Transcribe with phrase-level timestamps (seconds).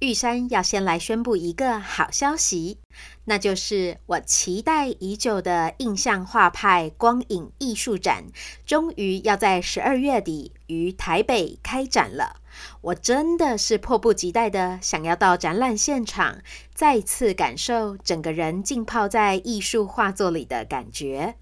[0.00, 2.78] 玉山要先来宣布一个好消息，
[3.26, 8.24] 那就是我期待已久的印象画派光影艺术展，
[8.64, 12.36] 终于要在十二月底于台北开展了。
[12.80, 16.38] 我真的是迫不及待的想要到展览现场，
[16.74, 21.34] 再次感受整个人浸泡在艺术画作里的感觉。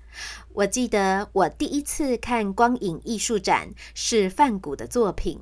[0.52, 5.40] 我记得我第一次看光影艺术展是梵谷的作品。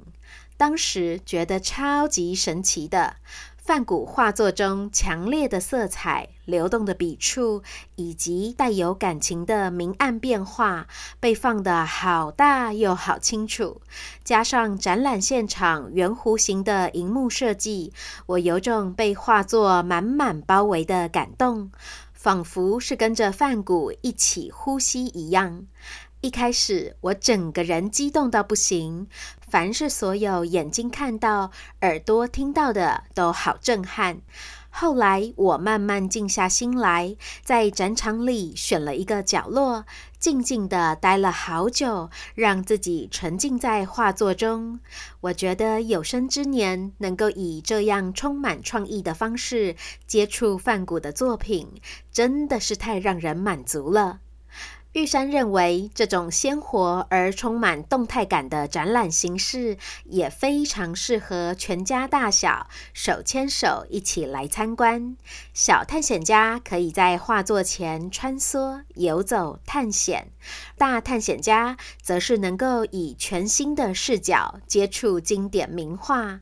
[0.56, 3.16] 当时觉得超级神奇的，
[3.58, 7.62] 梵谷画作中强烈的色彩、流动的笔触
[7.96, 10.86] 以及带有感情的明暗变化，
[11.20, 13.82] 被放得好大又好清楚。
[14.24, 17.92] 加上展览现场圆弧形的荧幕设计，
[18.24, 21.70] 我有种被画作满满包围的感动，
[22.14, 25.66] 仿佛是跟着梵谷一起呼吸一样。
[26.22, 29.06] 一开始，我整个人激动到不行。
[29.48, 34.20] 凡是所有眼睛看到、耳朵听到的，都好震撼。
[34.70, 39.86] 后来，我慢慢静下心来，在展场里选了一个角落，
[40.18, 44.80] 静静地待了好久，让自己沉浸在画作中。
[45.22, 51.80] 我觉得有生之年能够以这样充满创意的方式接触梵谷的作品，
[52.12, 54.20] 真的是太让人满足了。
[54.96, 59.76] 玉山认为，这种鲜活而充满动态感的展览形式，
[60.06, 65.18] 也非常适合全家大小手牵手一起来参观。
[65.52, 70.28] 小探险家可以在画作前穿梭、游走、探险；
[70.78, 76.40] 大探险家则是能够以全新的视角接触经典名画。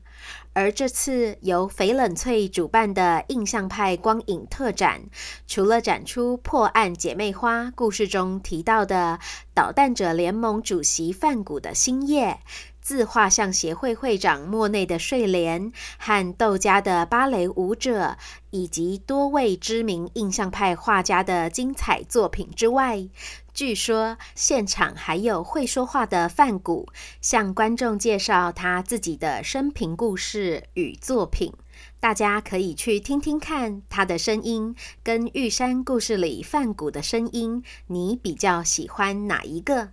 [0.55, 5.01] 而这次由翡冷翠主办的印象派光影特展，
[5.45, 9.19] 除了展出《破案姐妹花》故事中提到的
[9.53, 12.39] 捣蛋者联盟主席范谷的星夜、
[12.85, 18.15] 自画像协会会长莫内的睡莲和窦家的芭蕾舞者，
[18.51, 23.07] 以及多位知名印象派画家的精彩作品之外，
[23.55, 26.87] 据说现场还有会说话的梵谷，
[27.21, 31.51] 向观众介绍他自己的生平故事与作品。
[31.99, 39.89] 大家可以去听听看他的声音，跟玉山故事里梵谷的声音，你比较喜欢哪一个？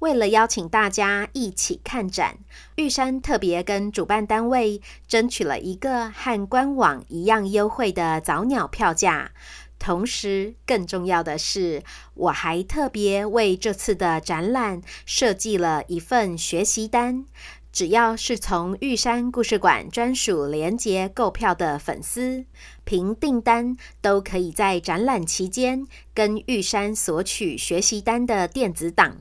[0.00, 2.38] 为了邀请大家一起看展，
[2.76, 9.32] 玉山特别跟主办单位争取了一个和官网一样优惠的早鸟票价。
[9.78, 11.82] 同时，更重要的是，
[12.14, 17.24] 我还特别为这次的展览设计了一份学习单。
[17.70, 22.44] 只要是从玉山故事馆专属连接购票的粉丝，
[22.84, 29.18] 凭订单都可以在展览期间跟玉山索取学习单的电子档。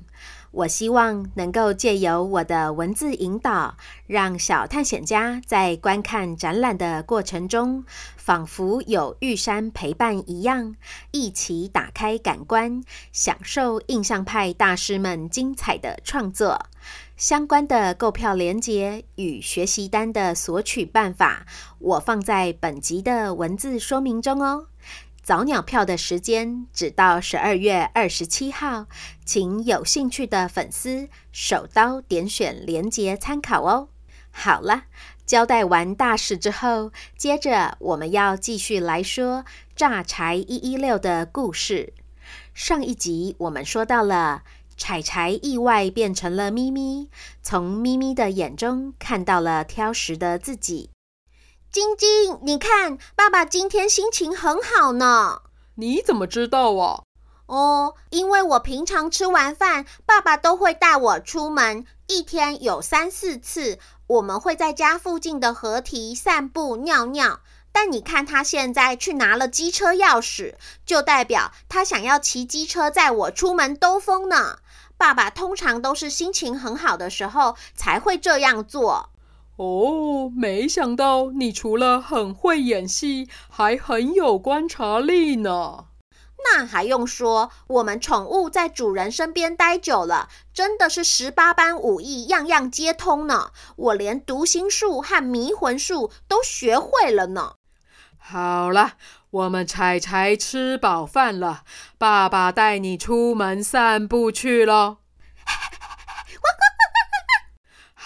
[0.57, 7.85] 我希望能够借由我的文字引导，让小探险家在观看展览的过程中，
[8.15, 10.75] 仿佛有玉山陪伴一样，
[11.11, 16.65] 一起打开感官，享受印象派大师们精彩的创作。
[17.15, 21.45] 相关的购票链接与学习单的索取办法，
[21.77, 24.65] 我放在本集的文字说明中哦。
[25.27, 28.85] 早鸟票的时间只到十二月二十七号，
[29.25, 33.89] 请有兴趣的粉丝手刀点选链接参考哦。
[34.31, 34.83] 好了，
[35.25, 39.43] 交代完大事之后，接着我们要继续来说
[39.75, 41.91] 榨柴一一六的故事。
[42.53, 44.43] 上一集我们说到了
[44.77, 47.09] 柴柴意外变成了咪咪，
[47.43, 50.89] 从咪咪的眼中看到了挑食的自己。
[51.77, 55.43] 晶晶，你看，爸爸今天心情很好呢。
[55.75, 57.03] 你怎么知道啊？
[57.45, 63.77] 哦，因为我平常吃完饭，爸爸都会带我出门，一天有三四次。
[64.07, 67.41] 我们会在家附近的河堤散步、尿尿。
[67.71, 74.57] 但你看，他现在去拿了机车钥匙，就代表他想要骑机车载我出门兜风呢。
[74.97, 79.11] 爸爸通常都是心情很好的时候才会这样做。
[79.57, 85.85] 哦，没想到你除了很会演戏，还很有观察力呢。
[86.45, 93.51] 那还用说，我们宠物在主人身边待久了，真的是十八般武艺，样样皆通呢。
[93.75, 97.53] 我连读心术和迷魂术都学会了呢。
[98.19, 98.93] 好了，
[99.31, 101.63] 我们柴柴吃饱饭了，
[101.97, 104.97] 爸爸带你出门散步去喽。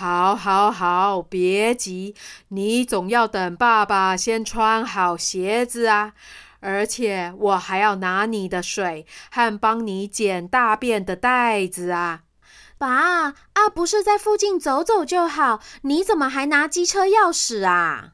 [0.01, 2.15] 好，好，好，别急，
[2.47, 6.13] 你总要等爸爸先穿好鞋子啊。
[6.59, 12.21] 而且我还要拿你的水和帮你捡大便的袋子啊。
[12.79, 18.13] 爸，啊，不是在附近走走就好，你怎么还拿机车钥匙啊？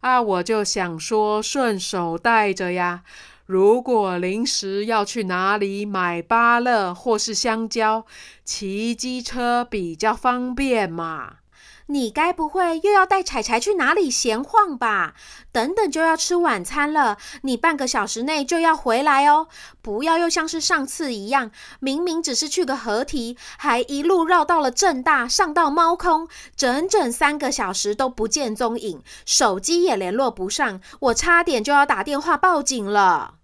[0.00, 3.02] 啊，我就想说顺手带着呀。
[3.46, 8.04] 如果临时要去哪里买芭乐或是香蕉，
[8.44, 11.36] 骑机车比较方便嘛。
[11.86, 15.14] 你该不会又要带柴柴去哪里闲晃吧？
[15.52, 19.46] 等等就要吃晚餐了，你半个小时内就要回来哦。
[19.80, 33.34] 不要又像是上次一样，明明只是去个河堤，还一路绕到了正大，上到猫空，整整三个小时都不见踪影，手机也联络不上，我差点就要打电话报警了。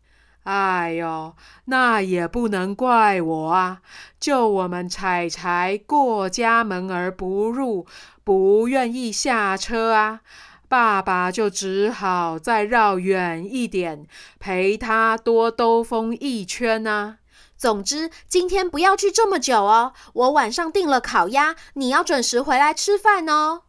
[0.45, 1.37] 哎呦，
[1.67, 3.79] 那也不能怪我啊！
[4.19, 7.87] 就我们柴柴过家门而不入，
[8.25, 10.21] 不愿意下车啊，
[10.69, 14.07] 爸爸就只好再绕远一点，
[14.39, 17.19] 陪他多兜风一圈啊。
[17.57, 23.63] 总之，今天不要去这么久哦，我晚上订了烤鸭，你要准时回来吃饭哦。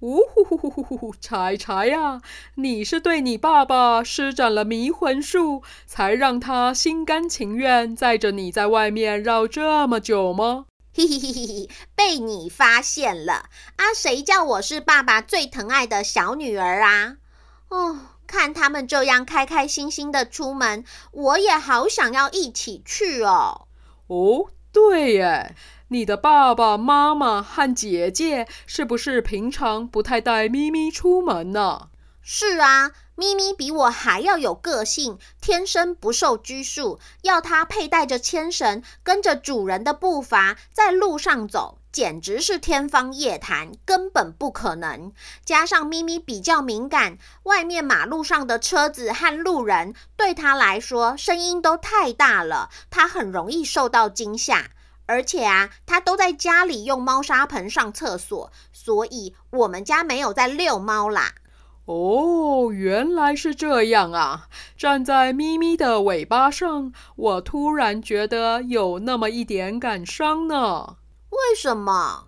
[0.00, 1.14] 呜呼呼呼呼呼！
[1.20, 2.22] 柴柴呀，
[2.54, 10.64] 你是对你爸爸施展了迷魂术，才让他心甘情愿载着你在外面绕这么久吗？
[11.08, 13.94] 嘿嘿嘿，被你发现了啊！
[13.94, 17.16] 谁叫我是爸爸最疼爱的小女儿啊？
[17.68, 23.68] 哦，看他们这样开开心心的出门，我也好想要一起去哦。
[24.08, 25.54] 哦，对耶。
[25.88, 31.89] 你的爸爸妈妈和姐姐是不是平常不太带咪咪出门呢？
[32.22, 37.00] 是啊，咪咪比我还要有个性，天生不受拘束。
[37.22, 45.12] 要它佩戴着牵绳，跟着主人的步伐在路上走，简直是天方夜谭，根本不可能。
[45.44, 54.70] 加上咪咪比较敏感，外面马路上的车子和路人对它来说声音都太大了，它很容易受到惊吓。
[55.06, 61.34] 而且啊，他都在家里用猫砂盆上厕所，所以我们家没有在遛猫啦。
[61.92, 64.46] 哦，原来是这样啊！
[64.76, 70.98] 站在咪咪的尾巴上，我突然觉得有那么一点感伤呢。
[71.30, 72.26] 为什么？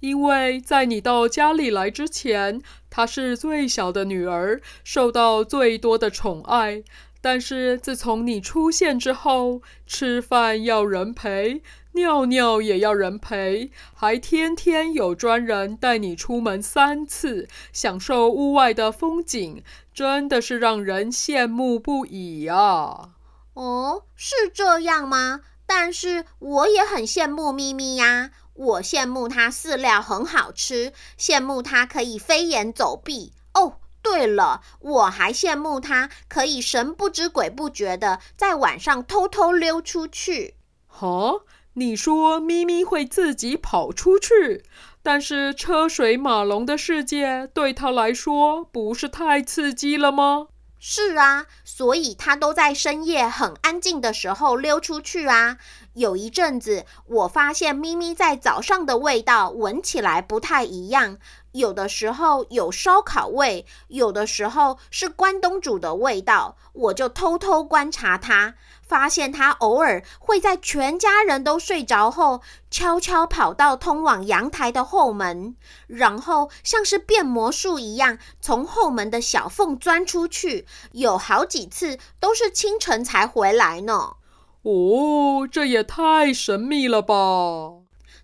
[0.00, 6.82] 因为在你到家里来之前，她是最小的女儿，受到最多的宠爱。
[7.24, 11.62] 但是自从你出现之后，吃饭要人陪。
[11.92, 19.62] 尿尿也要人陪，还天天有专人带你出门三次，享受屋外的风景，
[19.94, 23.12] 真的是让人羡慕不已啊！
[23.54, 25.40] 哦，是这样吗？
[25.64, 33.32] 但是我也很羡慕咪咪呀，我羡慕它饲料很好吃，羡慕它可以飞檐走壁。
[33.54, 40.54] 哦，对了，我还羡慕他可以神不知鬼不觉的在晚上偷偷溜出去。
[40.86, 41.40] 哈？
[41.76, 44.62] 你说咪咪会自己跑出去，
[45.02, 50.46] 但是车水马龙的世界对他来说不是太刺激了吗？
[50.78, 55.56] 是啊，所以他都在深夜很安静的时候溜出去啊。
[55.94, 61.18] 有一阵子，我发现咪咪在早上的味道闻起来不太一样，
[61.54, 68.54] 有的时候有烧烤味，有的时候是关东煮的味道，我就偷偷观察它。
[68.82, 75.56] 发现他偶尔会在全家人都睡着后，悄悄跑到通往阳台的后门，
[75.86, 80.66] 然后像是变魔术一样，从后门的小缝钻出去。
[80.92, 84.16] 有好几次都是清晨才回来呢。
[84.62, 87.14] 哦，这也太神秘了吧！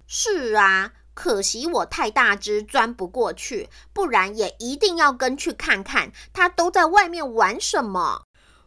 [0.06, 8.22] 是啊，可惜我太大只，钻不过去，不然也一定要跟去看看，他都在外面玩什么。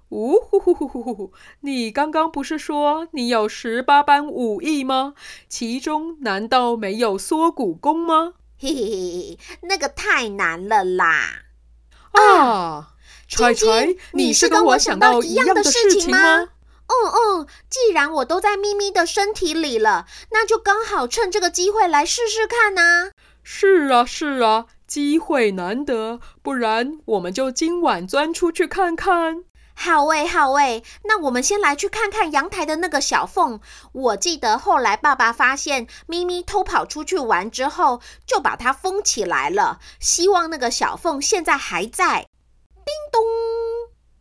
[0.09, 1.33] 呜呼呼呼呼呼！
[1.61, 5.15] 你刚刚不是说你有十八般武艺吗？
[5.49, 8.33] 其中难道没有缩骨功吗？
[8.59, 11.45] 嘿嘿嘿，那个太难了啦！
[12.11, 12.93] 啊，
[13.27, 16.49] 柴柴，你是跟我想到一样的事情吗？
[16.87, 23.11] 嗯嗯，既然我都在咪咪的身体里了，那就刚好趁这个机会来试试看呐。
[23.43, 29.43] 是啊，是啊，机会难得，不然我们就今晚钻出去看看。
[29.75, 33.59] 好诶，好诶，那我们先来去看看阳台的那个小缝。
[33.91, 39.79] 我记得后来爸爸发现咪咪偷跑出去玩之后，就把它封起来了。
[39.99, 42.27] 希望那个小缝现在还在。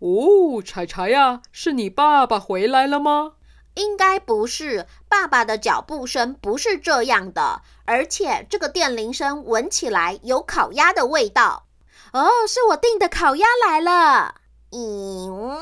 [0.02, 3.34] 哦，柴柴呀，是你爸爸回来了吗？
[3.74, 11.66] 应该不是，爸爸的脚步声不是这样的，而且这个电铃声闻起来有烤鸭的味道。
[12.12, 14.34] 哦，是我订的烤鸭来了。
[14.70, 15.56] 以外，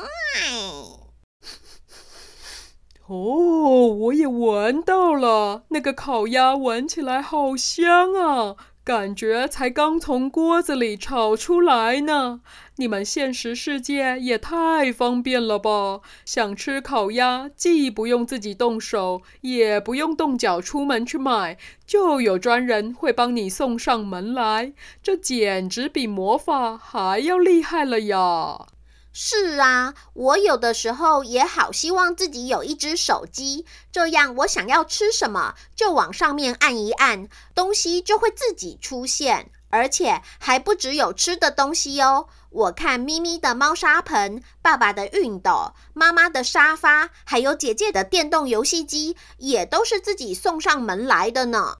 [3.07, 12.41] 哦，我也闻到了，那个烤鸭闻起来好香啊，感觉才刚从锅子里炒出来呢。
[12.77, 16.01] 你们现实世界也太方便了吧？
[16.25, 24.73] 想吃烤鸭，既不用自己动手，也不用动脚出门去买，就有专人会帮你送上门来，
[25.03, 28.65] 这简直比魔法还要厉害了呀！
[29.13, 42.27] 是啊，我有的时候也好希望自己有一只手机，这样我想要吃什么就往上面按一按，东西就会自己出现，而且还不只有吃的东西哦。
[42.51, 51.75] 我看咪咪的猫砂盆、爸爸的熨斗、妈妈的沙发，还有姐姐的电动游戏机，也都是自己送上门来的呢。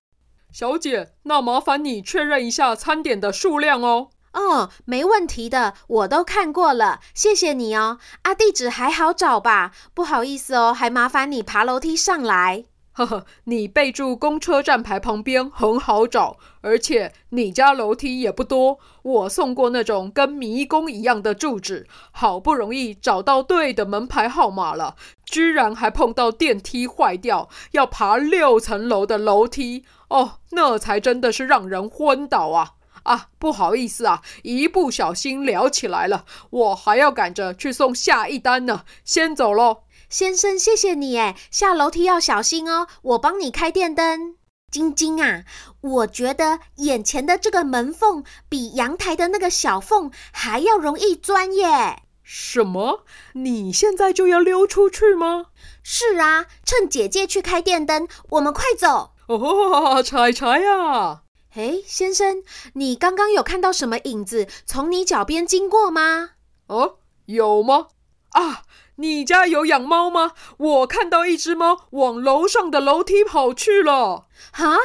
[0.52, 4.10] 小姐，那麻烦你确认一下餐点的数量哦。
[4.34, 8.00] 哦，没问题的，我都看过了，谢谢你哦。
[8.22, 9.72] 啊，地址还好找吧？
[9.94, 12.64] 不好意思哦，还麻烦你爬楼梯上来。
[12.94, 18.80] 呵呵，你备注公车站牌旁边很好找，而且你家楼梯也不多。
[19.02, 24.96] 我送过那种跟迷宫一样的住址，好不容易找到对的门牌号码了，
[25.26, 29.86] 居然还碰到电梯坏掉，要爬六层楼的楼梯。
[30.10, 32.72] 哦，那才真的是让人昏倒啊！
[33.04, 39.84] 啊，不好意思啊，一不小心聊起来了，我还要赶着去送下一单呢，先走喽。
[40.10, 44.36] 先生，谢谢你哎，下楼梯要小心哦，我帮你开电灯。
[44.70, 45.44] 晶晶啊，
[45.82, 52.04] 我觉得眼前的这个门缝比阳台的那个小缝还要容易钻耶。
[52.24, 53.04] 什么？
[53.34, 55.48] 你现在就要溜出去吗？
[55.84, 59.12] 是啊，趁姐姐去开电灯，我们快走。
[59.28, 61.24] 哦，柴柴呀！
[61.54, 62.44] 哎，先生，
[62.76, 66.32] 你刚刚有看到什么影子从你脚边经过吗？
[66.68, 67.88] 哦，有吗？
[68.30, 68.64] 啊，
[68.96, 70.32] 你家有养猫吗？
[70.58, 74.28] 我看到一只猫往楼上的楼梯跑去了。
[74.52, 74.78] 啊？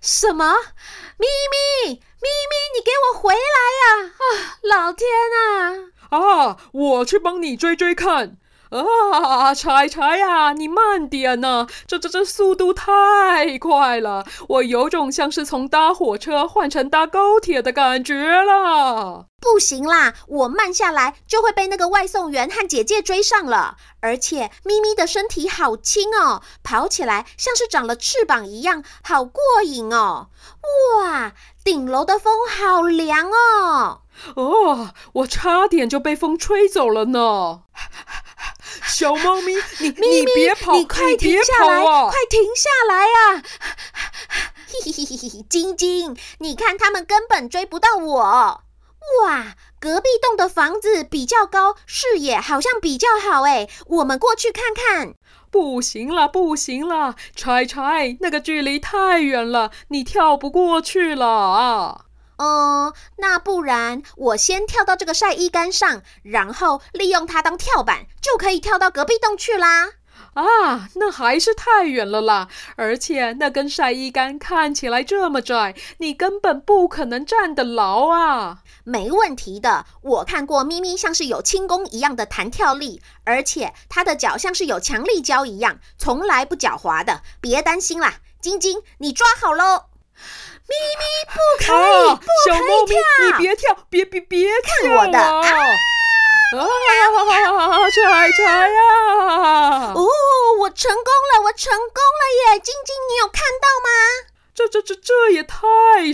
[0.00, 0.54] 什么？
[1.18, 4.12] 咪咪，咪咪，你给我回来呀！
[4.16, 6.18] 啊，老天啊！
[6.18, 8.38] 啊，我去帮你追追看。
[8.74, 11.68] 啊，柴柴呀，你慢点呐！
[11.86, 19.26] 这这这速度太快了，我有种像是从搭火车换成搭高铁的感觉了。
[19.40, 23.76] 不行啦，我慢下来就会被那个外送员和姐姐追上了。
[24.00, 30.28] 而且咪咪的身体好轻哦，跑起来像是长了翅膀一样，好过瘾哦！
[30.98, 34.00] 哇，顶楼的风好凉哦！
[34.34, 37.60] 哦，我差点就被风吹走了呢。
[38.94, 43.42] 小猫咪，你咪咪你别跑，你快停下来，啊、快停下来呀！
[44.68, 48.22] 嘿嘿嘿嘿，晶晶，你看他们根本追不到我。
[49.24, 55.14] 哇，隔壁栋的房子比较高，视野好像比较好哎，我们过去看看。
[55.50, 62.04] 不行了，不行了，柴柴，那个距离太远了，你跳不过去了啊！
[62.36, 69.92] 嗯，那不然我先跳到这个晒衣杆上，然后利用它当跳板，就可以跳到隔壁洞去啦。
[70.34, 72.48] 啊，那还是太远了啦！
[72.74, 78.58] 而且那根晒衣杆看起来这么窄，你根本不可能站得牢啊。
[78.82, 87.22] 没问题的，我看过咪咪像是有轻功一样的弹跳力，而且它的脚像是有强力胶一样，从来不脚滑的。
[87.40, 89.93] 别担心啦，晶晶，你抓好喽。
[90.68, 91.76] 咪咪不可以，
[92.08, 92.54] 啊、不可以跳！
[92.54, 92.92] 小猫咪，
[93.26, 94.74] 你别跳，别别别跳！
[94.82, 95.40] 看我的啊！
[96.54, 99.92] 啊，柴柴呀！
[99.94, 100.06] 哦，
[100.60, 101.04] 我成功
[101.34, 102.22] 了，我成功了
[102.54, 102.60] 耶！
[102.60, 103.88] 晶晶，你有看到吗？
[104.54, 105.58] 这这这这也太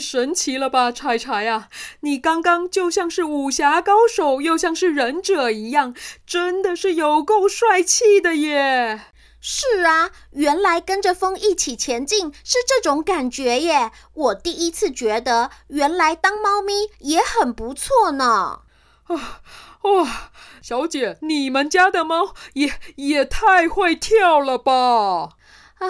[0.00, 1.68] 神奇了吧，柴柴呀！
[2.00, 5.94] 你刚刚就像是武侠高手，又像是忍者一样，
[6.26, 9.02] 真的是有够帅气的耶！
[9.40, 13.90] 是啊，原来跟着风一起前进是这种感觉耶！
[14.12, 18.60] 我第一次觉得，原来当猫咪也很不错呢。
[19.04, 19.40] 啊
[19.82, 20.30] 哇，
[20.60, 25.30] 小姐，你们家的猫也也太会跳了吧！
[25.78, 25.88] 啊，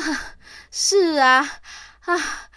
[0.71, 1.59] 是啊。
[2.07, 2.50] 啊，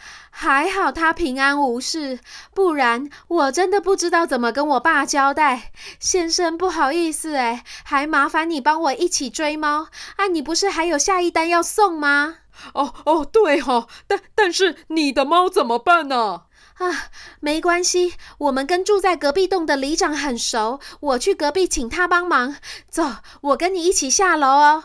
[0.44, 2.20] 还好他平安无事，
[2.54, 5.72] 不然我真的不知道怎么跟我爸交代。
[6.02, 10.28] 先生，不好意思，哎，还麻烦你帮我一起追猫啊！
[10.28, 12.40] 你不是还有下一单要送吗？
[12.74, 16.42] 哦哦，对哈，但但是你的猫怎么办呢？
[16.80, 17.08] 啊，
[17.40, 22.58] 没关系，我们跟住在隔壁栋的里长很熟，我去隔壁请他帮忙。
[22.90, 23.04] 走，
[23.40, 24.84] 我跟你一起下楼哦。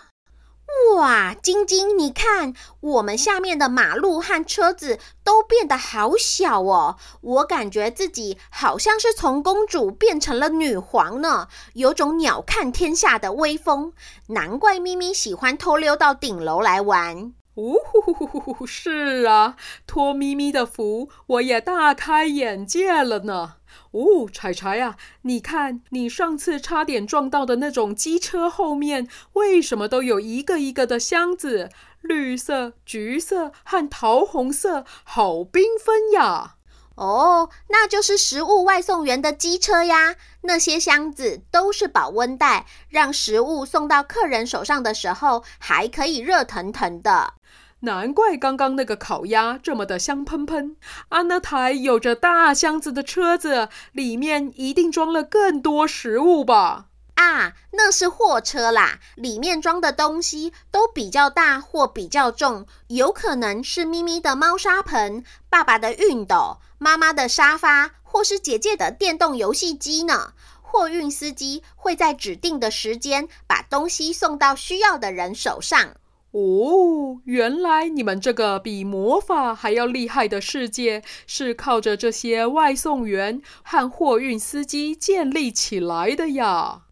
[0.96, 6.96] 哇，晶晶，你看，我们下面的马路和车子都变得好小哦。
[7.20, 13.92] 我感觉自己好像是从公主变成了女皇呢，有种鸟瞰天下的威风。
[14.28, 17.32] 难怪咪咪喜欢偷溜到顶楼来玩。
[17.54, 19.56] 呜呼呼呼呼呼，是啊，
[19.86, 23.54] 托咪咪的福，我也大开眼界了呢。
[23.92, 31.70] 哦，柴柴呀，你看，你上次差点撞到的那种机车后面，为什么都有一个一个的箱子？
[32.00, 36.54] 绿色、橘色和桃红色，好缤纷呀！
[36.94, 40.16] 哦，那就是食物外送员的机车呀。
[40.42, 47.34] 那些箱子都是保温袋，让食物送到客人手上的时候，还可以热腾腾的。
[47.80, 50.76] 难怪刚刚那个烤鸭这么的香喷喷，
[51.10, 56.86] 啊，那台有着大箱子的车子里面一定装了更多食物吧？
[57.14, 70.32] 啊，那是货车啦，里面装的东西都比较大或比较重，有可能是咪咪的猫砂盆、爸爸的熨斗、妈妈的沙发，或是姐姐的电动游戏机呢。
[70.62, 75.94] 货运司机会在指定的时间把东西送到需要的人手上。
[76.32, 86.82] 哦，原来你们这个比魔法还要厉害的世界，是靠着这些外送员和货运司机建立起来的呀？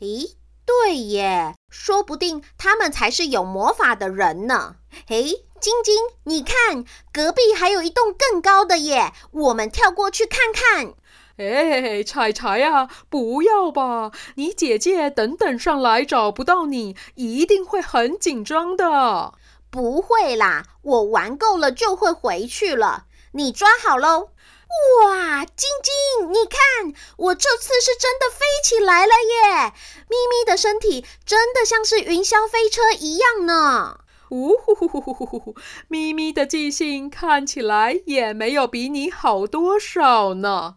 [0.00, 4.76] 咦，对耶，说不定他们才是有魔法的人呢。
[5.08, 5.24] 嘿，
[5.60, 10.94] 晶晶，你看，隔壁还有一栋更高的耶，我们跳过去看看。
[11.36, 14.12] 哎，柴柴呀，不要吧！
[14.36, 19.34] 你姐姐等等上来找不到你，一定会很紧张的。
[19.68, 23.06] 不会啦，我玩够了就会回去了。
[23.32, 24.28] 你抓好喽！
[25.02, 29.72] 哇，晶晶，你看，我这次是真的飞起来了耶！
[30.08, 33.98] 咪咪的身体真的像是云霄飞车一样呢。
[34.30, 35.56] 呜呼呼呼呼呼呼！
[35.88, 40.76] 咪咪的记性看起来也没有比你好多少呢。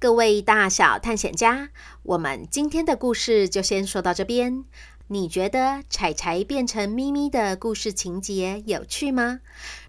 [0.00, 1.70] 各位大小探险家，
[2.04, 4.64] 我们今天的故事就先说到这边。
[5.08, 9.40] 你觉得柴柴变成咪咪的故事情节有趣吗？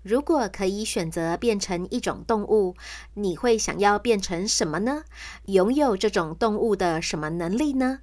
[0.01, 2.75] 如果可以选择变成一种动物，
[3.13, 5.03] 你会想要变成什么呢？
[5.45, 7.99] 拥有这种动物的什么能力呢？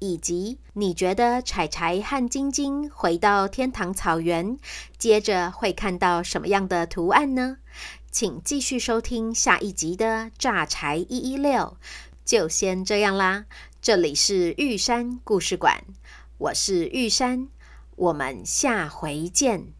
[0.00, 4.58] 以及你觉得柴柴和晶晶回到天堂草原，
[4.98, 7.58] 接着会看到什么样的图案呢？
[8.10, 10.06] 请继续收听下一集的
[10.38, 11.52] 《榨柴一一六》，
[12.24, 13.44] 就先这样啦。
[13.82, 15.84] 这里是玉山故事馆，
[16.38, 17.48] 我是玉山，
[17.94, 19.75] 我们下回见。